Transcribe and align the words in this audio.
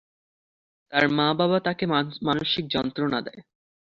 তার 0.91 1.05
মা-বাবা 1.09 1.57
তাকে 1.59 1.83
মানসিক 2.27 2.65
যন্ত্রণা 2.67 3.19
দেয়। 3.21 3.41